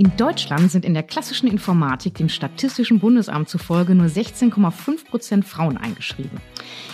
[0.00, 5.76] In Deutschland sind in der klassischen Informatik dem Statistischen Bundesamt zufolge nur 16,5 Prozent Frauen
[5.76, 6.38] eingeschrieben.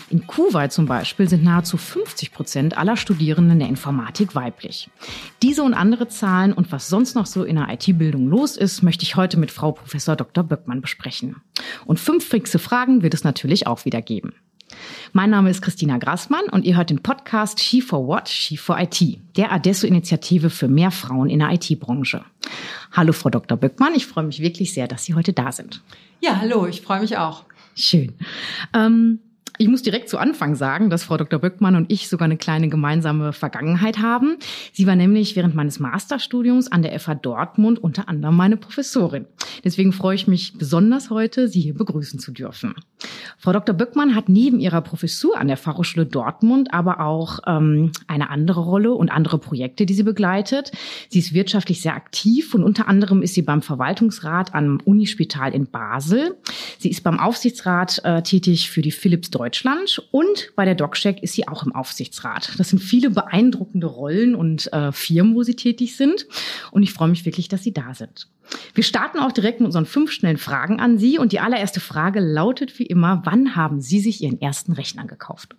[0.08, 4.88] In Kuwait zum Beispiel sind nahezu 50 Prozent aller Studierenden der Informatik weiblich.
[5.42, 9.02] Diese und andere Zahlen und was sonst noch so in der IT-Bildung los ist, möchte
[9.02, 10.42] ich heute mit Frau Professor Dr.
[10.42, 11.36] Böckmann besprechen.
[11.84, 14.32] Und fünf fixe Fragen wird es natürlich auch wieder geben.
[15.12, 18.28] Mein Name ist Christina Grassmann und ihr hört den Podcast She for What?
[18.28, 22.24] She for IT, der Adesso-Initiative für mehr Frauen in der IT-Branche.
[22.96, 23.58] Hallo, Frau Dr.
[23.58, 25.82] Böckmann, ich freue mich wirklich sehr, dass Sie heute da sind.
[26.20, 27.44] Ja, hallo, ich freue mich auch.
[27.74, 28.12] Schön.
[28.72, 29.18] Ähm,
[29.58, 31.40] ich muss direkt zu Anfang sagen, dass Frau Dr.
[31.40, 34.36] Böckmann und ich sogar eine kleine gemeinsame Vergangenheit haben.
[34.72, 39.26] Sie war nämlich während meines Masterstudiums an der FH Dortmund unter anderem meine Professorin.
[39.64, 42.74] Deswegen freue ich mich besonders heute, Sie hier begrüßen zu dürfen.
[43.38, 43.74] Frau Dr.
[43.74, 48.94] Böckmann hat neben ihrer Professur an der Fachhochschule Dortmund aber auch ähm, eine andere Rolle
[48.94, 50.72] und andere Projekte, die sie begleitet.
[51.08, 55.66] Sie ist wirtschaftlich sehr aktiv und unter anderem ist sie beim Verwaltungsrat am Unispital in
[55.66, 56.36] Basel.
[56.78, 61.34] Sie ist beim Aufsichtsrat äh, tätig für die Philips Deutschland und bei der DocCheck ist
[61.34, 62.52] sie auch im Aufsichtsrat.
[62.58, 66.26] Das sind viele beeindruckende Rollen und äh, Firmen, wo sie tätig sind.
[66.70, 68.28] Und ich freue mich wirklich, dass Sie da sind.
[68.74, 71.18] Wir starten auch direkt mit unseren fünf schnellen Fragen an Sie.
[71.18, 75.54] Und die allererste Frage lautet wie immer, wann haben Sie sich Ihren ersten Rechner gekauft?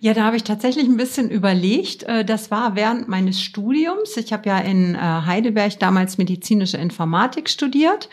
[0.00, 2.02] Ja, da habe ich tatsächlich ein bisschen überlegt.
[2.04, 4.16] Äh, das war während meines Studiums.
[4.16, 8.08] Ich habe ja in äh, Heidelberg damals medizinische Informatik studiert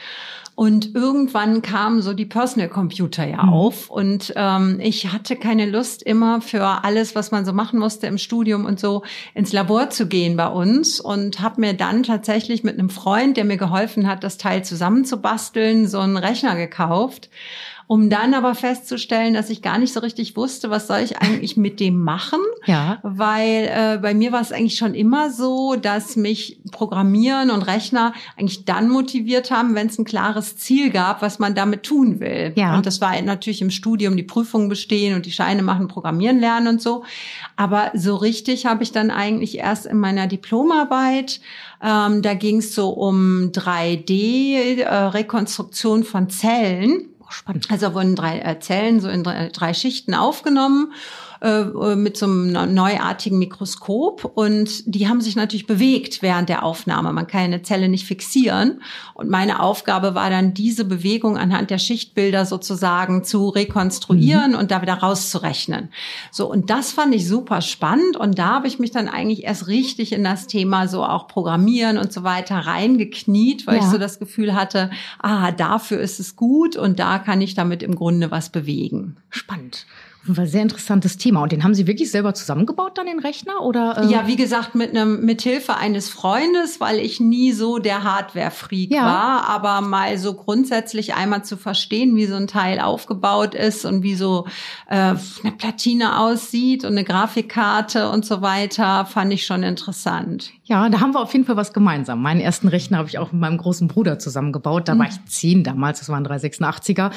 [0.59, 3.53] und irgendwann kamen so die Personal Computer ja mhm.
[3.53, 8.07] auf und ähm, ich hatte keine Lust immer für alles, was man so machen musste
[8.07, 12.65] im Studium und so ins Labor zu gehen bei uns und habe mir dann tatsächlich
[12.65, 17.29] mit einem Freund, der mir geholfen hat, das Teil zusammenzubasteln, so einen Rechner gekauft
[17.91, 21.57] um dann aber festzustellen, dass ich gar nicht so richtig wusste, was soll ich eigentlich
[21.57, 22.37] mit dem machen.
[22.67, 22.99] Ja.
[23.01, 28.13] Weil äh, bei mir war es eigentlich schon immer so, dass mich Programmieren und Rechner
[28.37, 32.53] eigentlich dann motiviert haben, wenn es ein klares Ziel gab, was man damit tun will.
[32.55, 32.77] Ja.
[32.77, 36.67] Und das war natürlich im Studium die Prüfungen bestehen und die Scheine machen, Programmieren lernen
[36.67, 37.03] und so.
[37.55, 41.41] Aber so richtig habe ich dann eigentlich erst in meiner Diplomarbeit
[41.81, 47.69] ähm, da ging es so um 3D-Rekonstruktion äh, von Zellen spannend.
[47.71, 50.93] Also wurden drei äh, Zellen so in drei, drei Schichten aufgenommen
[51.41, 56.63] äh, äh, mit so einem neuartigen Mikroskop und die haben sich natürlich bewegt während der
[56.63, 57.13] Aufnahme.
[57.13, 58.81] Man kann eine Zelle nicht fixieren
[59.13, 64.57] und meine Aufgabe war dann diese Bewegung anhand der Schichtbilder sozusagen zu rekonstruieren mhm.
[64.57, 65.89] und da wieder rauszurechnen.
[66.29, 69.67] So und das fand ich super spannend und da habe ich mich dann eigentlich erst
[69.67, 73.83] richtig in das Thema so auch Programmieren und so weiter reingekniet, weil ja.
[73.83, 77.81] ich so das Gefühl hatte, ah, dafür ist es gut und da kann ich damit
[77.81, 79.15] im Grunde was bewegen.
[79.29, 79.85] Spannend.
[80.37, 81.43] War sehr interessantes Thema.
[81.43, 83.61] Und den haben Sie wirklich selber zusammengebaut, dann den Rechner?
[83.61, 84.11] Oder, äh?
[84.11, 88.91] Ja, wie gesagt, mit einem mit Hilfe eines Freundes, weil ich nie so der Hardware-Freak
[88.91, 89.03] ja.
[89.03, 94.03] war, aber mal so grundsätzlich einmal zu verstehen, wie so ein Teil aufgebaut ist und
[94.03, 94.45] wie so
[94.87, 100.51] äh, eine Platine aussieht und eine Grafikkarte und so weiter, fand ich schon interessant.
[100.69, 102.21] Ja, da haben wir auf jeden Fall was gemeinsam.
[102.21, 104.87] Meinen ersten Rechner habe ich auch mit meinem großen Bruder zusammengebaut.
[104.87, 104.99] Da mhm.
[104.99, 107.09] war ich zehn damals, das waren 386er.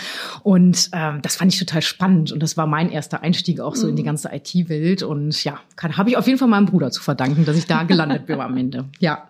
[0.43, 2.33] Und ähm, das fand ich total spannend.
[2.33, 4.07] Und das war mein erster Einstieg auch so in die mhm.
[4.07, 5.03] ganze IT-Welt.
[5.03, 8.27] Und ja, habe ich auf jeden Fall meinem Bruder zu verdanken, dass ich da gelandet
[8.27, 8.85] bin am Ende.
[9.01, 9.29] Ja.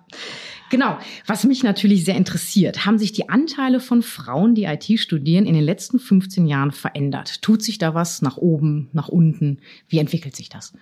[0.71, 0.99] Genau.
[1.27, 5.53] Was mich natürlich sehr interessiert, haben sich die Anteile von Frauen, die IT studieren, in
[5.53, 7.43] den letzten 15 Jahren verändert?
[7.43, 9.59] Tut sich da was nach oben, nach unten?
[9.89, 10.73] Wie entwickelt sich das?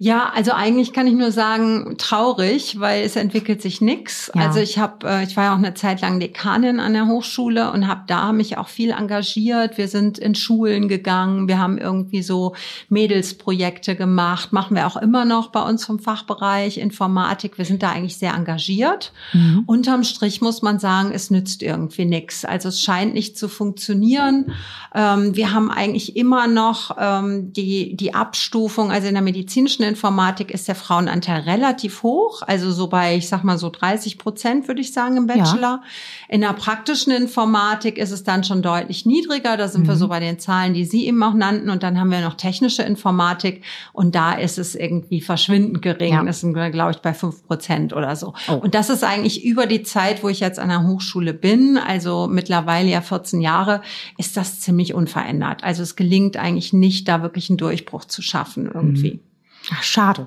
[0.00, 4.30] Ja, also eigentlich kann ich nur sagen, traurig, weil es entwickelt sich nix.
[4.32, 4.42] Ja.
[4.42, 7.72] Also ich habe, äh, ich war ja auch eine Zeit lang Dekanin an der Hochschule
[7.72, 9.76] und habe da mich auch viel engagiert.
[9.76, 12.54] Wir sind in Schulen gegangen, wir haben irgendwie so
[12.88, 17.58] Mädelsprojekte gemacht, machen wir auch immer noch bei uns vom Fachbereich Informatik.
[17.58, 19.12] Wir sind da eigentlich sehr engagiert.
[19.32, 19.64] Mhm.
[19.66, 22.44] Unterm Strich muss man sagen, es nützt irgendwie nix.
[22.44, 24.52] Also es scheint nicht zu funktionieren.
[24.94, 30.50] Ähm, wir haben eigentlich immer noch ähm, die die Abstufung, also in der medizinischen Informatik
[30.50, 34.80] ist der Frauenanteil relativ hoch, also so bei, ich sag mal so 30 Prozent, würde
[34.80, 35.60] ich sagen, im Bachelor.
[35.60, 35.82] Ja.
[36.28, 39.56] In der praktischen Informatik ist es dann schon deutlich niedriger.
[39.56, 39.88] Da sind mhm.
[39.88, 41.70] wir so bei den Zahlen, die Sie eben auch nannten.
[41.70, 46.14] Und dann haben wir noch technische Informatik und da ist es irgendwie verschwindend gering.
[46.14, 46.22] Ja.
[46.22, 48.34] Das sind, glaube ich, bei fünf Prozent oder so.
[48.48, 48.54] Oh.
[48.54, 52.28] Und das ist eigentlich über die Zeit, wo ich jetzt an der Hochschule bin, also
[52.30, 53.82] mittlerweile ja 14 Jahre,
[54.16, 55.64] ist das ziemlich unverändert.
[55.64, 59.14] Also es gelingt eigentlich nicht, da wirklich einen Durchbruch zu schaffen irgendwie.
[59.14, 59.27] Mhm.
[59.70, 60.26] Ach, schade.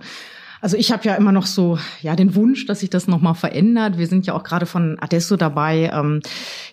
[0.62, 3.98] Also ich habe ja immer noch so ja den Wunsch, dass sich das nochmal verändert.
[3.98, 6.22] Wir sind ja auch gerade von Adesso dabei, ähm,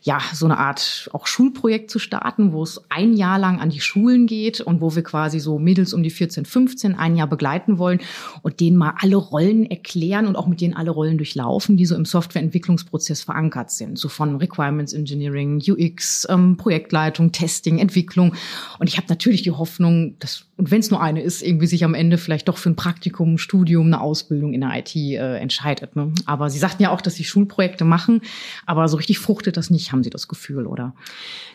[0.02, 3.80] ja so eine Art auch Schulprojekt zu starten, wo es ein Jahr lang an die
[3.80, 7.78] Schulen geht und wo wir quasi so Mädels um die 14, 15 ein Jahr begleiten
[7.78, 8.00] wollen
[8.42, 11.96] und denen mal alle Rollen erklären und auch mit denen alle Rollen durchlaufen, die so
[11.96, 18.34] im Softwareentwicklungsprozess verankert sind, so von Requirements Engineering, UX, ähm, Projektleitung, Testing, Entwicklung.
[18.78, 21.84] Und ich habe natürlich die Hoffnung, dass und wenn es nur eine ist, irgendwie sich
[21.84, 25.94] am Ende vielleicht doch für ein Praktikum, Studium, eine Ausbildung in der IT äh, entscheidet.
[25.94, 26.12] Ne?
[26.26, 28.22] Aber Sie sagten ja auch, dass Sie Schulprojekte machen,
[28.66, 30.94] aber so richtig fruchtet das nicht, haben Sie das Gefühl, oder?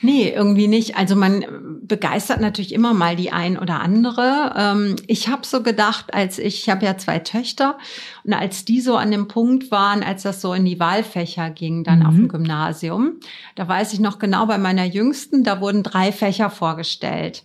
[0.01, 0.95] Nee, irgendwie nicht.
[0.95, 1.43] Also man
[1.81, 4.53] begeistert natürlich immer mal die ein oder andere.
[4.55, 7.77] Ähm, ich habe so gedacht, als ich, ich habe ja zwei Töchter
[8.23, 11.83] und als die so an dem Punkt waren, als das so in die Wahlfächer ging,
[11.83, 12.05] dann mhm.
[12.05, 13.19] auf dem Gymnasium,
[13.55, 17.43] da weiß ich noch genau bei meiner Jüngsten, da wurden drei Fächer vorgestellt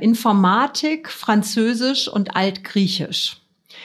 [0.00, 3.38] Informatik, Französisch und Altgriechisch.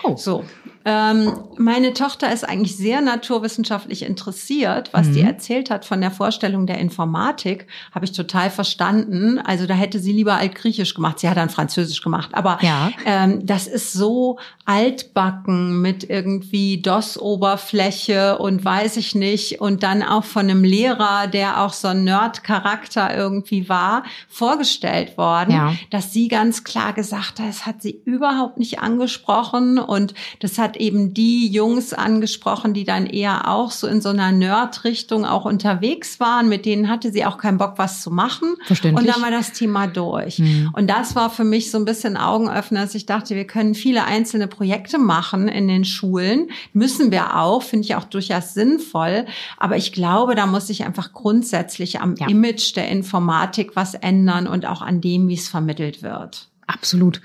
[0.04, 0.16] Oh.
[0.16, 0.46] So.
[0.90, 4.94] Ähm, meine Tochter ist eigentlich sehr naturwissenschaftlich interessiert.
[4.94, 5.14] Was mhm.
[5.16, 9.38] die erzählt hat von der Vorstellung der Informatik, habe ich total verstanden.
[9.38, 11.20] Also da hätte sie lieber Altgriechisch gemacht.
[11.20, 12.30] Sie hat dann Französisch gemacht.
[12.32, 12.92] Aber ja.
[13.06, 19.60] ähm, das ist so altbacken mit irgendwie DOS-Oberfläche und weiß ich nicht.
[19.60, 25.52] Und dann auch von einem Lehrer, der auch so ein Nerd-Charakter irgendwie war, vorgestellt worden,
[25.52, 25.74] ja.
[25.90, 30.77] dass sie ganz klar gesagt hat, es hat sie überhaupt nicht angesprochen und das hat
[30.80, 36.20] eben die Jungs angesprochen, die dann eher auch so in so einer Nerd-Richtung auch unterwegs
[36.20, 36.50] waren.
[36.50, 38.56] Mit denen hatte sie auch keinen Bock, was zu machen.
[38.66, 39.08] Verständlich.
[39.08, 40.40] Und dann war das Thema durch.
[40.40, 40.72] Mhm.
[40.74, 44.06] Und das war für mich so ein bisschen Augenöffner, dass ich dachte, wir können viele
[44.06, 46.50] einzelne Projekte machen in den Schulen.
[46.74, 49.26] Müssen wir auch, finde ich auch durchaus sinnvoll.
[49.58, 52.28] Aber ich glaube, da muss sich einfach grundsätzlich am ja.
[52.28, 56.48] Image der Informatik was ändern und auch an dem, wie es vermittelt wird.
[56.68, 57.22] Absolut.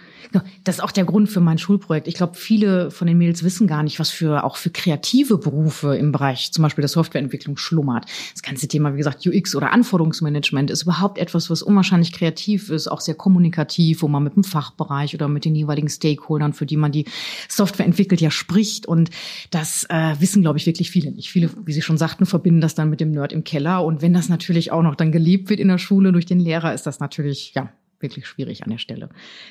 [0.64, 2.08] Das ist auch der Grund für mein Schulprojekt.
[2.08, 5.96] Ich glaube, viele von den Mädels wissen gar nicht, was für auch für kreative Berufe
[5.96, 8.06] im Bereich zum Beispiel der Softwareentwicklung schlummert.
[8.32, 12.88] Das ganze Thema, wie gesagt, UX oder Anforderungsmanagement ist überhaupt etwas, was unwahrscheinlich kreativ ist,
[12.88, 16.76] auch sehr kommunikativ, wo man mit dem Fachbereich oder mit den jeweiligen Stakeholdern, für die
[16.76, 17.06] man die
[17.48, 18.86] Software entwickelt, ja spricht.
[18.86, 19.10] Und
[19.50, 21.30] das äh, wissen, glaube ich, wirklich viele nicht.
[21.30, 23.84] Viele, wie Sie schon sagten, verbinden das dann mit dem Nerd im Keller.
[23.84, 26.74] Und wenn das natürlich auch noch dann gelebt wird in der Schule durch den Lehrer,
[26.74, 27.72] ist das natürlich, ja,
[28.02, 29.08] wirklich schwierig an der Stelle.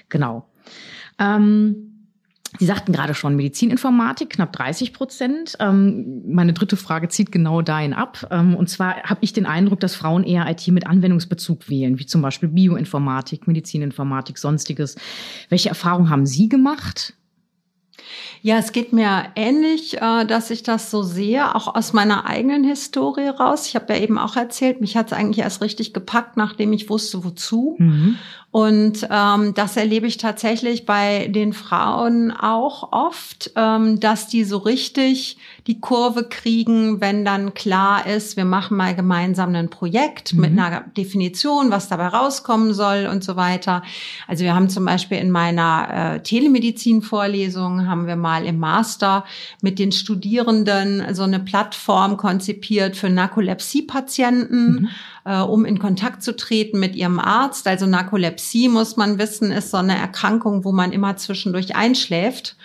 [0.10, 0.50] Genau.
[1.20, 1.92] Ähm,
[2.60, 5.56] Sie sagten gerade schon Medizininformatik, knapp 30 Prozent.
[5.60, 8.28] Ähm, meine dritte Frage zieht genau dahin ab.
[8.30, 12.06] Ähm, und zwar habe ich den Eindruck, dass Frauen eher IT mit Anwendungsbezug wählen, wie
[12.06, 14.98] zum Beispiel Bioinformatik, Medizininformatik, sonstiges.
[15.48, 17.14] Welche Erfahrungen haben Sie gemacht?
[18.44, 22.64] Ja, es geht mir ähnlich, äh, dass ich das so sehe, auch aus meiner eigenen
[22.64, 23.68] Historie raus.
[23.68, 26.90] Ich habe ja eben auch erzählt, mich hat es eigentlich erst richtig gepackt, nachdem ich
[26.90, 27.76] wusste, wozu.
[27.78, 28.18] Mhm.
[28.50, 34.58] Und ähm, das erlebe ich tatsächlich bei den Frauen auch oft, ähm, dass die so
[34.58, 40.42] richtig die Kurve kriegen, wenn dann klar ist, wir machen mal gemeinsam ein Projekt mhm.
[40.42, 43.84] mit einer Definition, was dabei rauskommen soll und so weiter.
[44.28, 49.24] Also wir haben zum Beispiel in meiner äh, Telemedizin-Vorlesung haben wir mal im Master
[49.62, 54.72] mit den Studierenden so eine Plattform konzipiert für Narkolepsie-Patienten.
[54.72, 54.90] Mhm
[55.24, 57.68] äh, um in Kontakt zu treten mit ihrem Arzt.
[57.68, 62.56] Also Narkolepsie, muss man wissen, ist so eine Erkrankung, wo man immer zwischendurch einschläft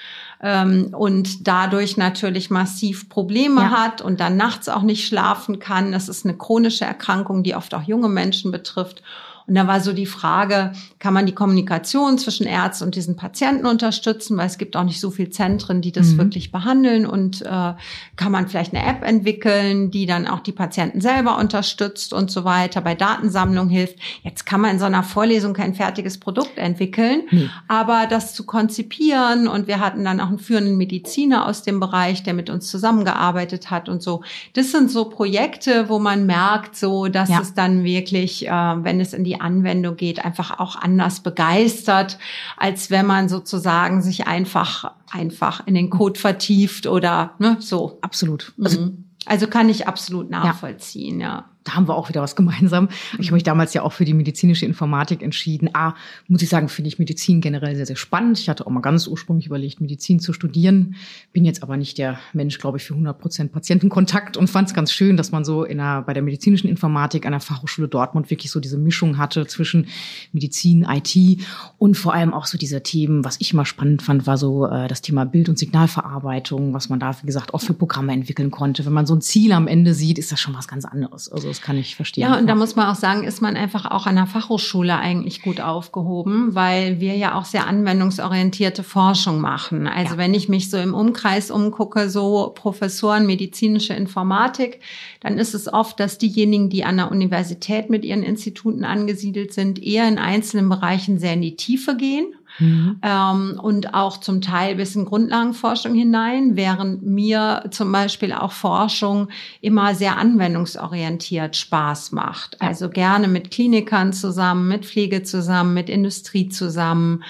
[0.42, 3.70] ähm, und dadurch natürlich massiv Probleme ja.
[3.70, 5.92] hat und dann nachts auch nicht schlafen kann.
[5.92, 9.02] Das ist eine chronische Erkrankung, die oft auch junge Menschen betrifft.
[9.46, 13.66] Und da war so die Frage, kann man die Kommunikation zwischen Ärzten und diesen Patienten
[13.66, 16.18] unterstützen, weil es gibt auch nicht so viele Zentren, die das mhm.
[16.18, 17.74] wirklich behandeln und äh,
[18.16, 22.44] kann man vielleicht eine App entwickeln, die dann auch die Patienten selber unterstützt und so
[22.44, 23.98] weiter, bei Datensammlung hilft.
[24.24, 27.50] Jetzt kann man in so einer Vorlesung kein fertiges Produkt entwickeln, mhm.
[27.68, 32.24] aber das zu konzipieren und wir hatten dann auch einen führenden Mediziner aus dem Bereich,
[32.24, 34.22] der mit uns zusammengearbeitet hat und so.
[34.54, 37.40] Das sind so Projekte, wo man merkt, so dass ja.
[37.40, 42.18] es dann wirklich, äh, wenn es in die Anwendung geht, einfach auch anders begeistert,
[42.56, 47.98] als wenn man sozusagen sich einfach, einfach in den Code vertieft oder ne, so.
[48.00, 48.52] Absolut.
[48.62, 49.04] Also, mhm.
[49.26, 51.28] also kann ich absolut nachvollziehen, ja.
[51.28, 52.88] ja da haben wir auch wieder was gemeinsam.
[53.18, 55.70] Ich habe mich damals ja auch für die medizinische Informatik entschieden.
[55.74, 55.94] A,
[56.28, 58.38] muss ich sagen, finde ich Medizin generell sehr, sehr spannend.
[58.38, 60.94] Ich hatte auch mal ganz ursprünglich überlegt, Medizin zu studieren.
[61.32, 64.74] Bin jetzt aber nicht der Mensch, glaube ich, für 100 Prozent Patientenkontakt und fand es
[64.74, 68.30] ganz schön, dass man so in einer, bei der medizinischen Informatik an der Fachhochschule Dortmund
[68.30, 69.88] wirklich so diese Mischung hatte zwischen
[70.32, 71.40] Medizin, IT
[71.78, 74.86] und vor allem auch so diese Themen, was ich immer spannend fand, war so äh,
[74.86, 78.86] das Thema Bild- und Signalverarbeitung, was man da, wie gesagt, auch für Programme entwickeln konnte.
[78.86, 81.30] Wenn man so ein Ziel am Ende sieht, ist das schon was ganz anderes.
[81.30, 82.22] Also das kann ich verstehen.
[82.22, 85.40] Ja, und da muss man auch sagen, ist man einfach auch an der Fachhochschule eigentlich
[85.40, 89.86] gut aufgehoben, weil wir ja auch sehr anwendungsorientierte Forschung machen.
[89.86, 90.18] Also ja.
[90.18, 94.80] wenn ich mich so im Umkreis umgucke, so Professoren medizinische Informatik,
[95.20, 99.82] dann ist es oft, dass diejenigen, die an der Universität mit ihren Instituten angesiedelt sind,
[99.82, 102.26] eher in einzelnen Bereichen sehr in die Tiefe gehen
[102.58, 103.00] Mhm.
[103.02, 109.28] Ähm, und auch zum Teil bis in Grundlagenforschung hinein, während mir zum Beispiel auch Forschung
[109.60, 112.60] immer sehr anwendungsorientiert Spaß macht.
[112.60, 117.22] Also gerne mit Klinikern zusammen, mit Pflege zusammen, mit Industrie zusammen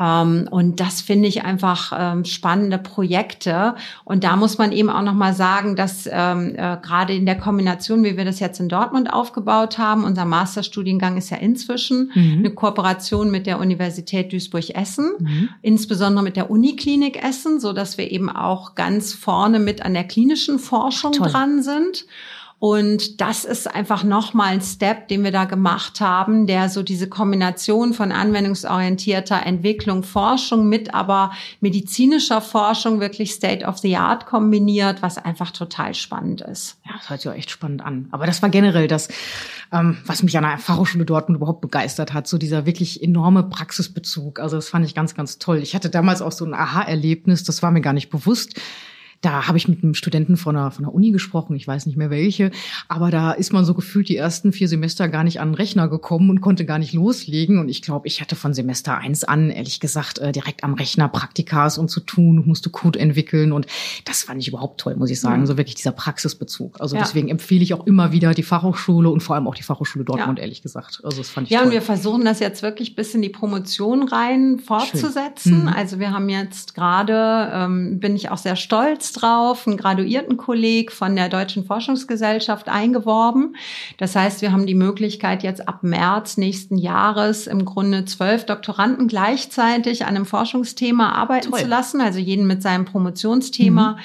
[0.00, 3.74] ähm, und das finde ich einfach ähm, spannende Projekte.
[4.04, 8.02] Und da muss man eben auch nochmal sagen, dass ähm, äh, gerade in der Kombination,
[8.02, 12.38] wie wir das jetzt in Dortmund aufgebaut haben, unser Masterstudiengang ist ja inzwischen mhm.
[12.38, 14.32] eine Kooperation mit der Universität
[14.70, 15.48] Duisburg-Essen, mhm.
[15.62, 20.04] insbesondere mit der Uniklinik Essen, so dass wir eben auch ganz vorne mit an der
[20.04, 21.28] klinischen Forschung Toll.
[21.28, 22.06] dran sind.
[22.60, 27.08] Und das ist einfach nochmal ein Step, den wir da gemacht haben, der so diese
[27.08, 35.00] Kombination von anwendungsorientierter Entwicklung, Forschung mit aber medizinischer Forschung wirklich State of the Art kombiniert,
[35.00, 36.76] was einfach total spannend ist.
[36.84, 38.08] Ja, das hört sich auch echt spannend an.
[38.10, 39.08] Aber das war generell das,
[39.72, 44.38] ähm, was mich an der Fachhochschule Dortmund überhaupt begeistert hat, so dieser wirklich enorme Praxisbezug.
[44.38, 45.60] Also das fand ich ganz, ganz toll.
[45.62, 48.60] Ich hatte damals auch so ein Aha-Erlebnis, das war mir gar nicht bewusst
[49.20, 51.96] da habe ich mit einem Studenten von einer, von einer Uni gesprochen, ich weiß nicht
[51.96, 52.50] mehr welche,
[52.88, 55.88] aber da ist man so gefühlt die ersten vier Semester gar nicht an den Rechner
[55.88, 57.58] gekommen und konnte gar nicht loslegen.
[57.58, 61.08] Und ich glaube, ich hatte von Semester eins an, ehrlich gesagt, äh, direkt am Rechner
[61.08, 63.52] Praktikas und zu tun musste Code entwickeln.
[63.52, 63.66] Und
[64.06, 65.42] das fand ich überhaupt toll, muss ich sagen.
[65.42, 65.46] Mhm.
[65.46, 66.80] So wirklich dieser Praxisbezug.
[66.80, 67.02] Also ja.
[67.02, 70.38] deswegen empfehle ich auch immer wieder die Fachhochschule und vor allem auch die Fachhochschule Dortmund,
[70.38, 70.44] ja.
[70.44, 71.02] ehrlich gesagt.
[71.04, 71.66] Also das fand ich Ja, toll.
[71.68, 75.62] und wir versuchen das jetzt wirklich bis in die Promotion rein fortzusetzen.
[75.62, 75.68] Mhm.
[75.68, 81.16] Also wir haben jetzt gerade, ähm, bin ich auch sehr stolz drauf, einen Graduiertenkolleg von
[81.16, 83.56] der Deutschen Forschungsgesellschaft eingeworben.
[83.98, 89.08] Das heißt, wir haben die Möglichkeit, jetzt ab März nächsten Jahres im Grunde zwölf Doktoranden
[89.08, 91.60] gleichzeitig an einem Forschungsthema arbeiten Toll.
[91.60, 93.92] zu lassen, also jeden mit seinem Promotionsthema.
[93.92, 93.96] Mhm.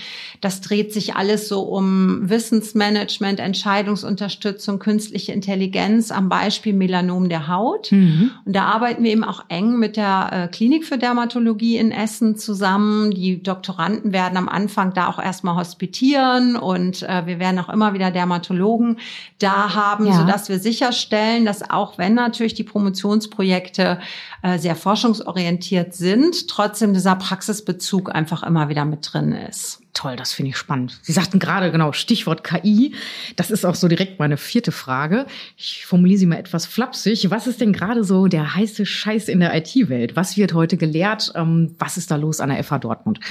[0.41, 7.91] Das dreht sich alles so um Wissensmanagement, Entscheidungsunterstützung, künstliche Intelligenz am Beispiel Melanom der Haut.
[7.91, 8.31] Mhm.
[8.45, 12.37] Und da arbeiten wir eben auch eng mit der äh, Klinik für Dermatologie in Essen
[12.37, 13.11] zusammen.
[13.11, 17.93] Die Doktoranden werden am Anfang da auch erstmal hospitieren und äh, wir werden auch immer
[17.93, 18.97] wieder Dermatologen
[19.39, 20.13] da haben, ja.
[20.13, 23.99] sodass wir sicherstellen, dass auch wenn natürlich die Promotionsprojekte
[24.41, 29.81] äh, sehr forschungsorientiert sind, trotzdem dieser Praxisbezug einfach immer wieder mit drin ist.
[29.95, 30.99] Toll, das finde ich spannend.
[31.03, 32.93] Sie sagten gerade genau Stichwort KI.
[33.37, 35.25] Das ist auch so direkt meine vierte Frage.
[35.55, 37.31] Ich formuliere sie mal etwas flapsig.
[37.31, 40.17] Was ist denn gerade so der heiße Scheiß in der IT-Welt?
[40.17, 41.31] Was wird heute gelehrt?
[41.35, 43.21] Ähm, was ist da los an der FH Dortmund?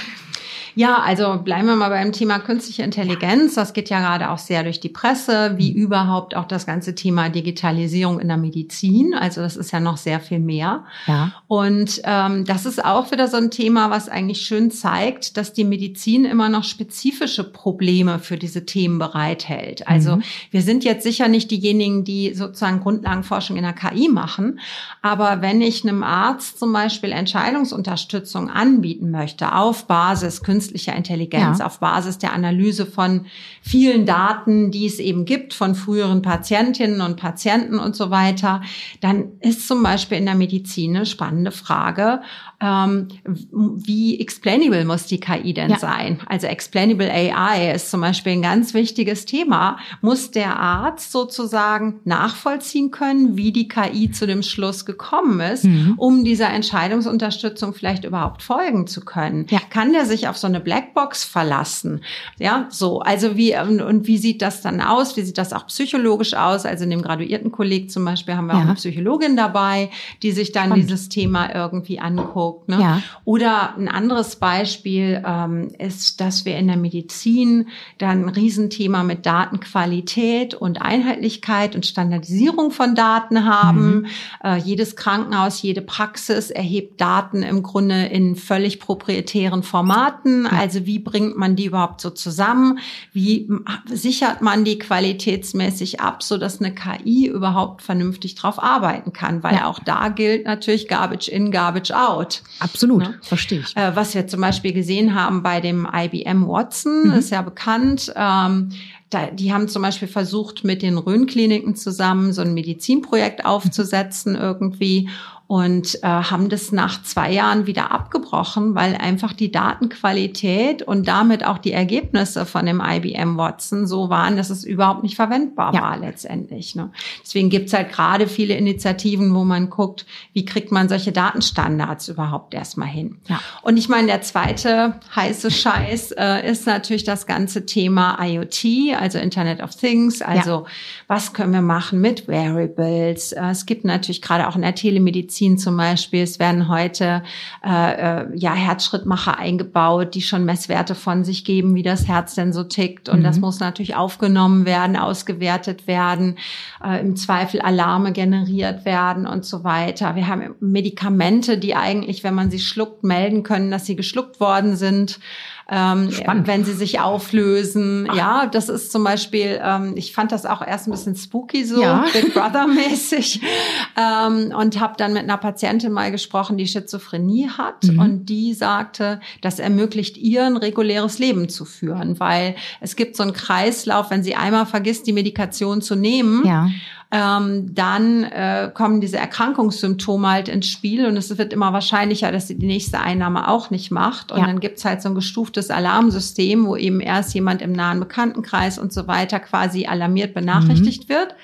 [0.75, 3.55] Ja, also bleiben wir mal beim Thema künstliche Intelligenz.
[3.55, 5.77] Das geht ja gerade auch sehr durch die Presse, wie mhm.
[5.77, 9.13] überhaupt auch das ganze Thema Digitalisierung in der Medizin.
[9.13, 10.83] Also das ist ja noch sehr viel mehr.
[11.07, 11.31] Ja.
[11.47, 15.63] Und ähm, das ist auch wieder so ein Thema, was eigentlich schön zeigt, dass die
[15.63, 19.87] Medizin immer noch spezifische Probleme für diese Themen bereithält.
[19.87, 20.23] Also mhm.
[20.51, 24.59] wir sind jetzt sicher nicht diejenigen, die sozusagen Grundlagenforschung in der KI machen.
[25.01, 31.59] Aber wenn ich einem Arzt zum Beispiel Entscheidungsunterstützung anbieten möchte auf Basis künstlicher künstlicher Intelligenz
[31.59, 31.65] ja.
[31.65, 33.25] auf Basis der Analyse von
[33.61, 38.61] vielen Daten, die es eben gibt von früheren Patientinnen und Patienten und so weiter,
[39.01, 42.21] dann ist zum Beispiel in der Medizin eine spannende Frage,
[42.61, 43.09] ähm,
[43.51, 45.77] wie explainable muss die KI denn ja.
[45.77, 46.19] sein?
[46.25, 49.77] Also explainable AI ist zum Beispiel ein ganz wichtiges Thema.
[50.01, 55.95] Muss der Arzt sozusagen nachvollziehen können, wie die KI zu dem Schluss gekommen ist, mhm.
[55.97, 59.45] um dieser Entscheidungsunterstützung vielleicht überhaupt folgen zu können?
[59.49, 59.59] Ja.
[59.69, 62.01] Kann der sich auf so eine Blackbox verlassen?
[62.39, 62.99] Ja, so.
[62.99, 65.15] Also wie, und, und, wie sieht das dann aus?
[65.17, 66.65] Wie sieht das auch psychologisch aus?
[66.65, 68.59] Also in dem Graduiertenkolleg zum Beispiel haben wir ja.
[68.59, 69.89] auch eine Psychologin dabei,
[70.21, 70.83] die sich dann Spannend.
[70.83, 72.69] dieses Thema irgendwie anguckt anguckt.
[72.69, 72.79] Ne?
[72.79, 73.01] Ja.
[73.23, 79.25] Oder ein anderes Beispiel ähm, ist, dass wir in der Medizin dann ein Riesenthema mit
[79.25, 83.95] Datenqualität und Einheitlichkeit und Standardisierung von Daten haben.
[83.95, 84.05] Mhm.
[84.43, 90.44] Äh, jedes Krankenhaus, jede Praxis erhebt Daten im Grunde in völlig proprietären Formaten.
[90.47, 92.79] Also wie bringt man die überhaupt so zusammen?
[93.13, 93.49] Wie
[93.91, 99.43] sichert man die qualitätsmäßig ab, so dass eine KI überhaupt vernünftig drauf arbeiten kann?
[99.43, 99.67] Weil ja.
[99.67, 102.43] auch da gilt natürlich Garbage in, Garbage out.
[102.59, 103.19] Absolut, ne?
[103.21, 103.75] verstehe ich.
[103.75, 107.13] Äh, was wir zum Beispiel gesehen haben bei dem IBM Watson, mhm.
[107.13, 108.13] ist ja bekannt.
[108.15, 108.69] Ähm,
[109.09, 115.09] da, die haben zum Beispiel versucht, mit den Rhön-Kliniken zusammen so ein Medizinprojekt aufzusetzen irgendwie.
[115.47, 121.45] Und äh, haben das nach zwei Jahren wieder abgebrochen, weil einfach die Datenqualität und damit
[121.45, 125.81] auch die Ergebnisse von dem IBM Watson so waren, dass es überhaupt nicht verwendbar ja.
[125.83, 126.73] war letztendlich.
[126.73, 126.89] Ne?
[127.21, 132.55] Deswegen gibt's halt gerade viele Initiativen, wo man guckt, wie kriegt man solche Datenstandards überhaupt
[132.55, 133.19] erstmal hin.
[133.27, 133.39] Ja.
[133.61, 139.19] Und ich meine, der zweite heiße Scheiß äh, ist natürlich das ganze Thema IoT, also
[139.19, 140.23] Internet of Things.
[140.23, 140.65] Also ja.
[141.05, 143.31] was können wir machen mit Wearables?
[143.31, 146.23] Äh, es gibt natürlich gerade auch in der Telemedizin Medizin zum Beispiel.
[146.23, 147.23] Es werden heute
[147.65, 152.53] äh, äh, ja Herzschrittmacher eingebaut, die schon Messwerte von sich geben, wie das Herz denn
[152.53, 153.09] so tickt.
[153.09, 153.23] Und mhm.
[153.23, 156.37] das muss natürlich aufgenommen werden, ausgewertet werden,
[156.83, 160.15] äh, im Zweifel Alarme generiert werden und so weiter.
[160.15, 164.75] Wir haben Medikamente, die eigentlich, wenn man sie schluckt, melden können, dass sie geschluckt worden
[164.77, 165.19] sind
[165.67, 166.09] ähm,
[166.45, 168.07] wenn sie sich auflösen.
[168.09, 168.15] Ach.
[168.15, 171.81] Ja, das ist zum Beispiel, ähm, ich fand das auch erst ein bisschen spooky so,
[171.81, 172.05] ja.
[172.13, 173.41] Big Brother mäßig
[173.97, 177.99] ähm, und habe dann mit einer Patientin mal gesprochen, die Schizophrenie hat mhm.
[177.99, 183.23] und die sagte, das ermöglicht ihr ein reguläres Leben zu führen, weil es gibt so
[183.23, 186.45] einen Kreislauf, wenn sie einmal vergisst, die Medikation zu nehmen.
[186.45, 186.69] Ja
[187.11, 192.47] ähm, dann äh, kommen diese Erkrankungssymptome halt ins Spiel und es wird immer wahrscheinlicher, dass
[192.47, 194.31] sie die nächste Einnahme auch nicht macht.
[194.31, 194.47] Und ja.
[194.47, 198.91] dann gibt's halt so ein gestuftes Alarmsystem, wo eben erst jemand im nahen Bekanntenkreis und
[198.91, 201.13] so weiter quasi alarmiert benachrichtigt mhm.
[201.13, 201.35] wird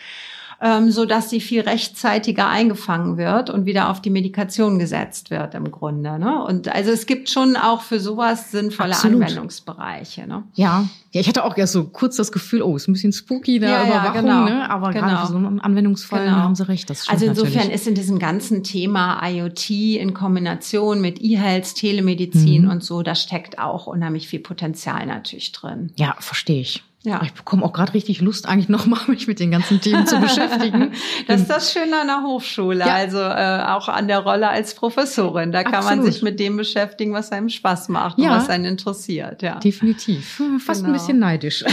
[0.62, 5.56] ähm, so dass sie viel rechtzeitiger eingefangen wird und wieder auf die Medikation gesetzt wird
[5.56, 6.20] im Grunde.
[6.20, 6.44] Ne?
[6.44, 9.24] Und also es gibt schon auch für sowas sinnvolle Absolut.
[9.24, 10.28] Anwendungsbereiche.
[10.28, 10.44] Ne?
[10.54, 10.86] Ja.
[11.14, 13.68] Ja, ich hatte auch erst so kurz das Gefühl, oh, ist ein bisschen spooky da
[13.68, 14.46] ja, Überwachung, ja, genau.
[14.46, 14.70] ne?
[14.70, 15.08] Aber genau.
[15.08, 16.38] gerade für so einen Anwendungsfall genau.
[16.38, 16.90] haben Sie recht.
[16.90, 17.76] Das also insofern natürlich.
[17.76, 22.72] ist in diesem ganzen Thema IoT in Kombination mit E-Health, Telemedizin mhm.
[22.72, 25.92] und so, da steckt auch unheimlich viel Potenzial natürlich drin.
[25.98, 26.82] Ja, verstehe ich.
[27.04, 27.22] Ja.
[27.24, 30.92] Ich bekomme auch gerade richtig Lust, eigentlich nochmal mich mit den ganzen Themen zu beschäftigen.
[31.28, 32.94] das ist das Schöne an der Hochschule, ja.
[32.94, 35.52] also äh, auch an der Rolle als Professorin.
[35.52, 36.04] Da kann Absolut.
[36.04, 38.30] man sich mit dem beschäftigen, was einem Spaß macht ja.
[38.30, 39.42] und was einen interessiert.
[39.42, 39.58] Ja.
[39.60, 40.38] Definitiv.
[40.38, 40.94] Hm, fast genau.
[40.94, 41.64] ein bisschen neidisch.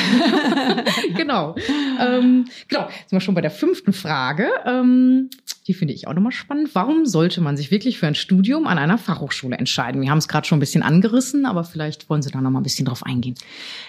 [1.14, 1.54] genau.
[2.00, 2.88] Ähm, genau.
[2.88, 4.48] Jetzt sind wir schon bei der fünften Frage.
[4.64, 5.28] Ähm,
[5.68, 6.70] die finde ich auch nochmal spannend.
[6.72, 10.00] Warum sollte man sich wirklich für ein Studium an einer Fachhochschule entscheiden?
[10.00, 12.64] Wir haben es gerade schon ein bisschen angerissen, aber vielleicht wollen Sie da nochmal ein
[12.64, 13.34] bisschen drauf eingehen.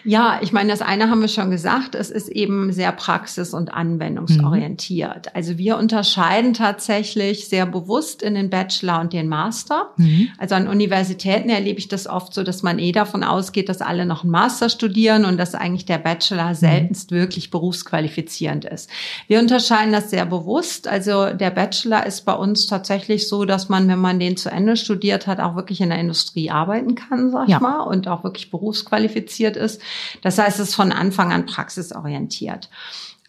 [0.04, 3.74] Ja, ich meine, das eine haben wir schon gesagt, es ist eben sehr praxis- und
[3.74, 5.26] anwendungsorientiert.
[5.28, 5.32] Mhm.
[5.34, 9.92] Also wir unterscheiden tatsächlich sehr bewusst in den Bachelor und den Master.
[9.98, 10.30] Mhm.
[10.38, 14.06] Also an Universitäten erlebe ich das oft so, dass man eh davon ausgeht, dass alle
[14.06, 16.56] noch einen Master studieren und dass eigentlich der Bachelor mhm.
[16.56, 18.90] seltenst wirklich berufsqualifizierend ist.
[19.28, 20.88] Wir unterscheiden das sehr bewusst.
[20.88, 24.50] Also der Bachelor Bachelor ist bei uns tatsächlich so, dass man, wenn man den zu
[24.50, 27.60] Ende studiert hat, auch wirklich in der Industrie arbeiten kann, sag ich ja.
[27.60, 29.82] mal, und auch wirklich berufsqualifiziert ist.
[30.22, 32.68] Das heißt, es ist von Anfang an praxisorientiert.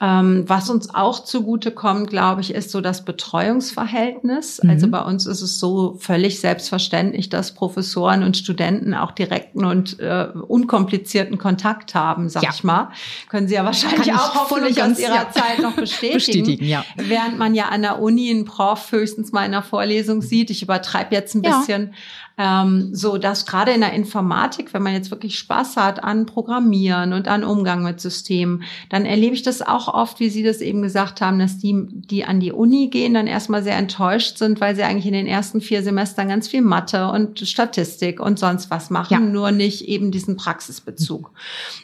[0.02, 4.62] Ähm, was uns auch zugute kommt, glaube ich, ist so das Betreuungsverhältnis.
[4.62, 4.70] Mhm.
[4.70, 10.00] Also bei uns ist es so völlig selbstverständlich, dass Professoren und Studenten auch direkten und
[10.00, 12.50] äh, unkomplizierten Kontakt haben, sag ja.
[12.50, 12.92] ich mal.
[13.28, 15.30] Können Sie ja wahrscheinlich auch hoffentlich aus Ihrer ja.
[15.30, 16.14] Zeit noch bestätigen.
[16.14, 16.82] bestätigen ja.
[16.96, 20.48] Während man ja an der Uni einen Prof höchstens mal in einer Vorlesung sieht.
[20.48, 21.92] Ich übertreibe jetzt ein bisschen.
[22.38, 27.12] Ähm, so dass gerade in der Informatik, wenn man jetzt wirklich Spaß hat an Programmieren
[27.12, 30.82] und an Umgang mit Systemen, dann erlebe ich das auch oft, wie Sie das eben
[30.82, 34.74] gesagt haben, dass die, die an die Uni gehen, dann erstmal sehr enttäuscht sind, weil
[34.76, 38.90] sie eigentlich in den ersten vier Semestern ganz viel Mathe und Statistik und sonst was
[38.90, 39.20] machen, ja.
[39.20, 41.30] nur nicht eben diesen Praxisbezug.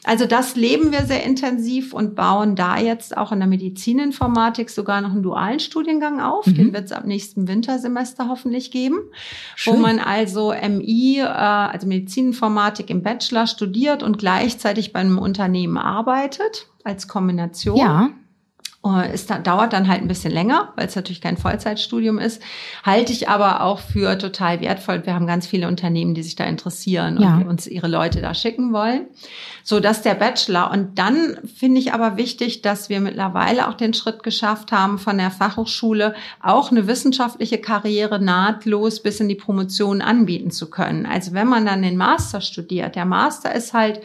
[0.03, 5.01] Also das leben wir sehr intensiv und bauen da jetzt auch in der Medizininformatik sogar
[5.01, 6.45] noch einen dualen Studiengang auf.
[6.45, 6.55] Mhm.
[6.55, 8.99] Den wird es ab nächsten Wintersemester hoffentlich geben,
[9.55, 9.73] Schön.
[9.73, 15.77] wo man also MI, äh, also Medizininformatik im Bachelor studiert und gleichzeitig bei einem Unternehmen
[15.77, 17.77] arbeitet als Kombination.
[17.77, 18.09] Ja.
[18.85, 22.41] Äh, es dauert dann halt ein bisschen länger, weil es natürlich kein Vollzeitstudium ist.
[22.83, 25.05] Halte ich aber auch für total wertvoll.
[25.05, 27.35] Wir haben ganz viele Unternehmen, die sich da interessieren ja.
[27.35, 29.07] und uns ihre Leute da schicken wollen.
[29.63, 30.71] So, das ist der Bachelor.
[30.71, 35.17] Und dann finde ich aber wichtig, dass wir mittlerweile auch den Schritt geschafft haben, von
[35.17, 41.05] der Fachhochschule auch eine wissenschaftliche Karriere nahtlos bis in die Promotion anbieten zu können.
[41.05, 44.01] Also wenn man dann den Master studiert, der Master ist halt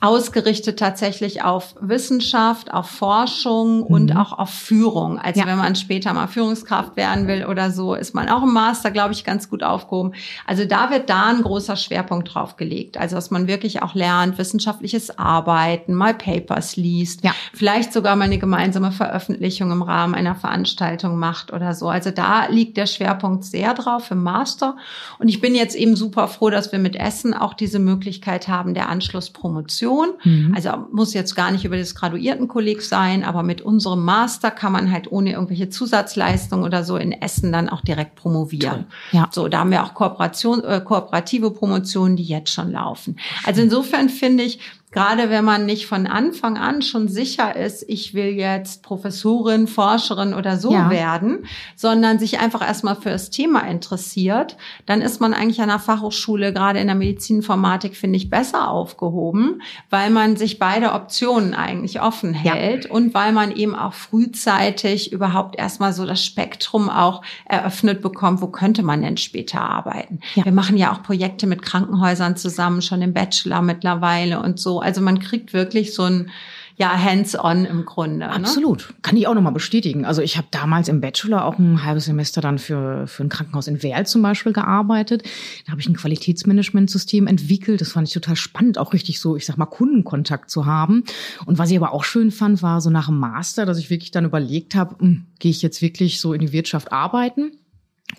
[0.00, 4.16] ausgerichtet tatsächlich auf Wissenschaft, auf Forschung und mhm.
[4.16, 5.18] auch auf Führung.
[5.18, 5.46] Also ja.
[5.46, 9.12] wenn man später mal Führungskraft werden will oder so, ist man auch im Master, glaube
[9.12, 10.12] ich, ganz gut aufgehoben.
[10.46, 12.98] Also da wird da ein großer Schwerpunkt drauf gelegt.
[12.98, 17.32] Also dass man wirklich auch lernt, wissenschaftliches Arbeiten, mal Papers liest, ja.
[17.52, 21.88] vielleicht sogar mal eine gemeinsame Veröffentlichung im Rahmen einer Veranstaltung macht oder so.
[21.88, 24.76] Also da liegt der Schwerpunkt sehr drauf im Master.
[25.18, 28.74] Und ich bin jetzt eben super froh, dass wir mit Essen auch diese Möglichkeit haben
[28.74, 30.14] der Anschlusspromotion Promotion.
[30.24, 30.54] Mhm.
[30.54, 34.90] Also muss jetzt gar nicht über das Graduiertenkolleg sein, aber mit unserem Master kann man
[34.90, 38.86] halt ohne irgendwelche Zusatzleistungen oder so in Essen dann auch direkt promovieren.
[39.12, 39.28] Ja.
[39.30, 43.16] So, da haben wir auch Kooperation, äh, kooperative Promotionen, die jetzt schon laufen.
[43.44, 44.58] Also insofern finde ich,
[44.96, 50.32] gerade wenn man nicht von Anfang an schon sicher ist, ich will jetzt Professorin, Forscherin
[50.32, 50.88] oder so ja.
[50.88, 54.56] werden, sondern sich einfach erstmal für das Thema interessiert,
[54.86, 59.60] dann ist man eigentlich an der Fachhochschule, gerade in der Medizininformatik, finde ich, besser aufgehoben,
[59.90, 62.90] weil man sich beide Optionen eigentlich offen hält ja.
[62.90, 68.46] und weil man eben auch frühzeitig überhaupt erstmal so das Spektrum auch eröffnet bekommt, wo
[68.46, 70.20] könnte man denn später arbeiten.
[70.36, 70.46] Ja.
[70.46, 74.85] Wir machen ja auch Projekte mit Krankenhäusern zusammen, schon im Bachelor mittlerweile und so.
[74.86, 76.30] Also man kriegt wirklich so ein
[76.76, 78.18] ja, hands-on im Grunde.
[78.18, 78.30] Ne?
[78.30, 78.90] Absolut.
[78.90, 78.96] Ne?
[79.02, 80.04] Kann ich auch nochmal bestätigen.
[80.04, 83.66] Also ich habe damals im Bachelor auch ein halbes Semester dann für, für ein Krankenhaus
[83.66, 85.22] in Werl zum Beispiel gearbeitet.
[85.64, 87.80] Da habe ich ein Qualitätsmanagementsystem entwickelt.
[87.80, 91.04] Das fand ich total spannend, auch richtig so, ich sag mal, Kundenkontakt zu haben.
[91.46, 94.10] Und was ich aber auch schön fand, war so nach dem Master, dass ich wirklich
[94.10, 97.52] dann überlegt habe, hm, gehe ich jetzt wirklich so in die Wirtschaft arbeiten?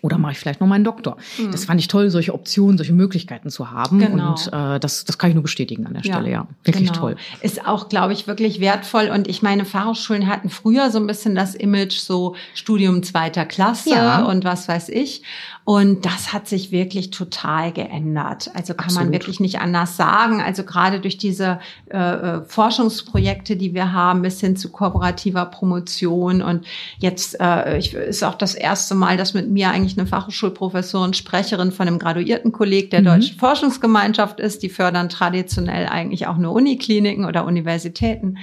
[0.01, 1.17] Oder mache ich vielleicht noch meinen Doktor?
[1.37, 1.51] Mhm.
[1.51, 3.99] Das fand ich toll, solche Optionen, solche Möglichkeiten zu haben.
[3.99, 4.29] Genau.
[4.29, 6.31] Und äh, das, das kann ich nur bestätigen an der Stelle, ja.
[6.31, 6.47] ja.
[6.63, 6.99] Wirklich genau.
[6.99, 7.15] toll.
[7.41, 9.09] Ist auch, glaube ich, wirklich wertvoll.
[9.09, 13.91] Und ich meine, Fachhochschulen hatten früher so ein bisschen das Image, so Studium zweiter Klasse
[13.91, 14.23] ja.
[14.23, 15.23] und was weiß ich.
[15.69, 18.49] Und das hat sich wirklich total geändert.
[18.53, 19.03] Also kann Absolut.
[19.03, 20.41] man wirklich nicht anders sagen.
[20.41, 26.41] Also gerade durch diese äh, äh, Forschungsprojekte, die wir haben, bis hin zu kooperativer Promotion.
[26.41, 26.65] Und
[26.99, 31.73] jetzt äh, ich, ist auch das erste Mal, dass mit mir eigentlich eine Fachhochschulprofessorin, Sprecherin
[31.73, 33.05] von einem Graduiertenkolleg der mhm.
[33.05, 34.63] Deutschen Forschungsgemeinschaft ist.
[34.63, 38.37] Die fördern traditionell eigentlich auch nur Unikliniken oder Universitäten.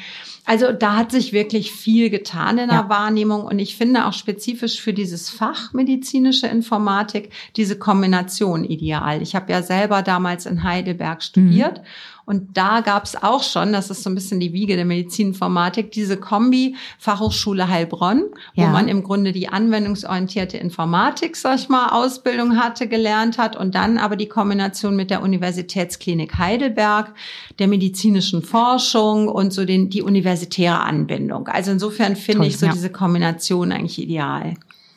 [0.47, 2.89] Also da hat sich wirklich viel getan in der ja.
[2.91, 7.14] Wahrnehmung und ich finde auch spezifisch für dieses Fach medizinische Informatik
[7.57, 9.23] diese Kombination ideal.
[9.23, 11.85] Ich habe ja selber damals in Heidelberg studiert mhm.
[12.27, 15.91] Und da gab es auch schon, das ist so ein bisschen die Wiege der Medizininformatik,
[15.91, 18.25] diese Kombi Fachhochschule Heilbronn,
[18.55, 18.65] ja.
[18.65, 23.75] wo man im Grunde die anwendungsorientierte Informatik, sag ich mal, Ausbildung hatte, gelernt hat und
[23.75, 27.13] dann aber die Kombination mit der Universitätsklinik Heidelberg,
[27.59, 31.49] der medizinischen Forschung und so den, die universitäre Anbindung.
[31.49, 32.73] Also insofern finde ich so ja.
[32.73, 34.55] diese Kombination eigentlich ideal.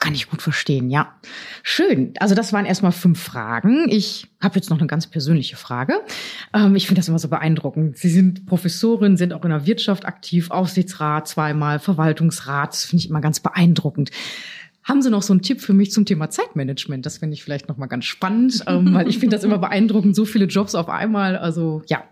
[0.08, 1.16] Kann ich gut verstehen, ja.
[1.64, 2.14] Schön.
[2.22, 3.90] Also das waren erstmal fünf Fragen.
[3.90, 6.00] Ich habe jetzt noch eine ganz persönliche Frage.
[6.54, 7.98] Ähm, ich finde das immer so beeindruckend.
[7.98, 12.72] Sie sind Professorin, sind auch in der Wirtschaft aktiv, Aufsichtsrat zweimal, Verwaltungsrat.
[12.72, 14.12] Das finde ich immer ganz beeindruckend.
[14.82, 17.06] Haben Sie noch so einen Tipp für mich zum Thema Zeitmanagement?
[17.06, 20.16] Das finde ich vielleicht noch mal ganz spannend, ähm, weil ich finde das immer beeindruckend,
[20.16, 21.36] so viele Jobs auf einmal.
[21.36, 22.06] Also ja.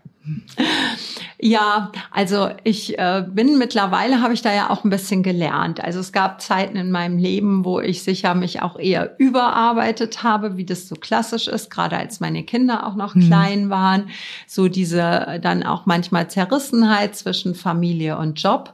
[1.38, 5.84] Ja, also ich äh, bin mittlerweile habe ich da ja auch ein bisschen gelernt.
[5.84, 10.56] Also es gab Zeiten in meinem Leben, wo ich sicher mich auch eher überarbeitet habe,
[10.56, 13.26] wie das so klassisch ist, gerade als meine Kinder auch noch mhm.
[13.26, 14.08] klein waren,
[14.46, 18.72] so diese dann auch manchmal Zerrissenheit zwischen Familie und Job.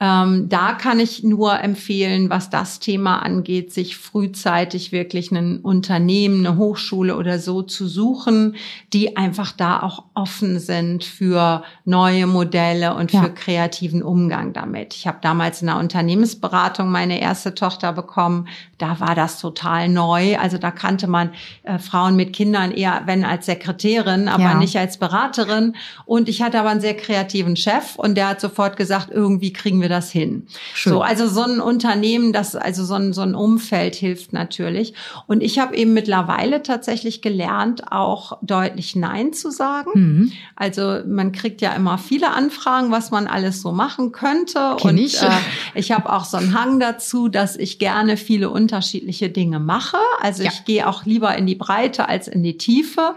[0.00, 6.44] Ähm, da kann ich nur empfehlen, was das Thema angeht, sich frühzeitig wirklich ein Unternehmen,
[6.44, 8.56] eine Hochschule oder so zu suchen,
[8.92, 13.22] die einfach da auch offen sind für neue Modelle und ja.
[13.22, 14.94] für kreativen Umgang damit.
[14.94, 18.48] Ich habe damals in der Unternehmensberatung meine erste Tochter bekommen.
[18.84, 20.36] Da war das total neu.
[20.36, 21.30] Also da kannte man
[21.62, 24.54] äh, Frauen mit Kindern eher, wenn als Sekretärin, aber ja.
[24.58, 25.74] nicht als Beraterin.
[26.04, 29.80] Und ich hatte aber einen sehr kreativen Chef und der hat sofort gesagt, irgendwie kriegen
[29.80, 30.46] wir das hin.
[30.74, 30.92] Schön.
[30.92, 34.92] So, also so ein Unternehmen, das, also so ein, so ein Umfeld hilft natürlich.
[35.26, 39.90] Und ich habe eben mittlerweile tatsächlich gelernt, auch deutlich Nein zu sagen.
[39.94, 40.32] Mhm.
[40.56, 44.76] Also man kriegt ja immer viele Anfragen, was man alles so machen könnte.
[44.76, 45.30] Kenn und ich, äh,
[45.74, 49.98] ich habe auch so einen Hang dazu, dass ich gerne viele unterschiedliche Dinge mache.
[50.20, 50.50] Also ja.
[50.50, 53.14] ich gehe auch lieber in die Breite als in die Tiefe.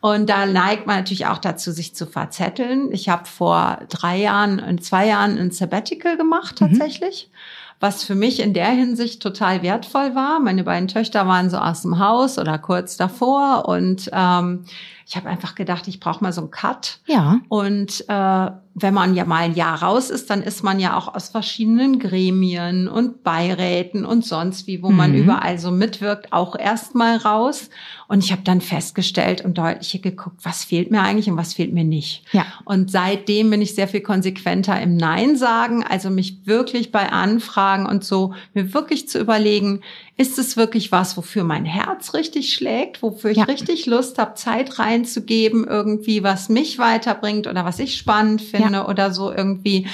[0.00, 2.92] Und da neigt man natürlich auch dazu, sich zu verzetteln.
[2.92, 6.68] Ich habe vor drei Jahren, in zwei Jahren ein Sabbatical gemacht mhm.
[6.68, 7.28] tatsächlich.
[7.30, 10.38] Mhm was für mich in der Hinsicht total wertvoll war.
[10.38, 14.64] Meine beiden Töchter waren so aus dem Haus oder kurz davor und ähm,
[15.12, 17.00] ich habe einfach gedacht, ich brauche mal so einen Cut.
[17.06, 17.40] Ja.
[17.48, 21.14] Und äh, wenn man ja mal ein Jahr raus ist, dann ist man ja auch
[21.14, 24.96] aus verschiedenen Gremien und Beiräten und sonst wie, wo mhm.
[24.96, 27.68] man überall so mitwirkt, auch erstmal raus.
[28.08, 31.74] Und ich habe dann festgestellt und deutlicher geguckt, was fehlt mir eigentlich und was fehlt
[31.74, 32.24] mir nicht.
[32.32, 32.46] Ja.
[32.64, 37.71] Und seitdem bin ich sehr viel konsequenter im Nein sagen, also mich wirklich bei Anfragen
[37.80, 39.82] und so mir wirklich zu überlegen,
[40.22, 43.44] ist es wirklich was, wofür mein Herz richtig schlägt, wofür ich ja.
[43.44, 48.88] richtig Lust habe, Zeit reinzugeben, irgendwie was mich weiterbringt oder was ich spannend finde ja.
[48.88, 49.88] oder so irgendwie.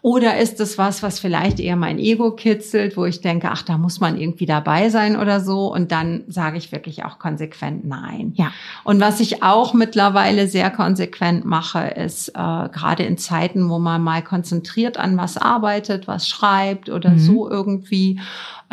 [0.00, 3.78] Oder ist es was, was vielleicht eher mein Ego kitzelt, wo ich denke, ach, da
[3.78, 5.72] muss man irgendwie dabei sein oder so.
[5.72, 8.32] Und dann sage ich wirklich auch konsequent nein.
[8.36, 8.52] Ja.
[8.84, 14.02] Und was ich auch mittlerweile sehr konsequent mache, ist äh, gerade in Zeiten, wo man
[14.02, 17.18] mal konzentriert an was arbeitet, was schreibt oder mhm.
[17.18, 18.20] so irgendwie,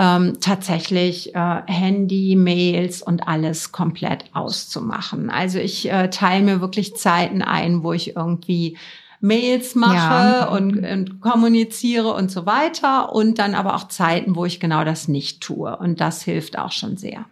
[0.01, 5.29] ähm, tatsächlich äh, Handy, Mails und alles komplett auszumachen.
[5.29, 8.79] Also ich äh, teile mir wirklich Zeiten ein, wo ich irgendwie
[9.19, 10.47] Mails mache ja.
[10.47, 15.07] und, und kommuniziere und so weiter und dann aber auch Zeiten, wo ich genau das
[15.07, 15.77] nicht tue.
[15.77, 17.25] Und das hilft auch schon sehr.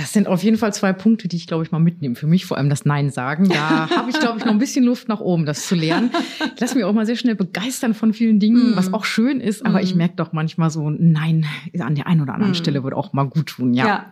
[0.00, 2.14] Das sind auf jeden Fall zwei Punkte, die ich, glaube ich, mal mitnehme.
[2.14, 3.50] Für mich vor allem das Nein sagen.
[3.50, 6.10] Da habe ich, glaube ich, noch ein bisschen Luft nach oben, das zu lernen.
[6.54, 8.76] Ich lasse mich auch mal sehr schnell begeistern von vielen Dingen, mm.
[8.76, 9.66] was auch schön ist.
[9.66, 9.82] Aber mm.
[9.82, 11.44] ich merke doch manchmal so, Nein
[11.78, 12.54] an der einen oder anderen mm.
[12.54, 13.74] Stelle würde auch mal gut tun.
[13.74, 14.06] Ja, ja,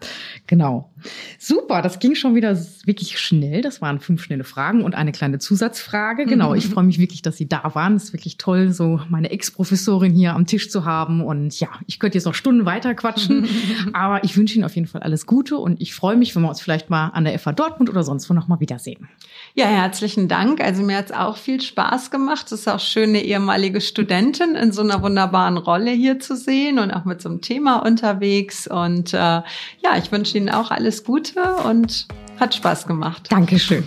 [0.47, 0.93] genau.
[1.39, 3.63] Super, das ging schon wieder wirklich schnell.
[3.63, 6.27] Das waren fünf schnelle Fragen und eine kleine Zusatzfrage.
[6.27, 7.95] Genau, ich freue mich wirklich, dass Sie da waren.
[7.95, 11.23] Es ist wirklich toll, so meine Ex-Professorin hier am Tisch zu haben.
[11.23, 13.47] Und ja, ich könnte jetzt noch Stunden weiter quatschen.
[13.95, 16.49] aber ich wünsche Ihnen auf jeden Fall alles Gute und ich freue mich, wenn wir
[16.49, 19.09] uns vielleicht mal an der FA Dortmund oder sonst wo nochmal wiedersehen.
[19.55, 20.61] Ja, herzlichen Dank.
[20.61, 22.47] Also mir hat es auch viel Spaß gemacht.
[22.47, 26.79] Es ist auch schön, eine ehemalige Studentin in so einer wunderbaren Rolle hier zu sehen
[26.79, 28.67] und auch mit so einem Thema unterwegs.
[28.67, 29.45] Und äh, ja,
[29.97, 32.09] ich wünsche Ihnen auch alles Gute und
[32.41, 33.29] hat Spaß gemacht.
[33.31, 33.85] Dankeschön.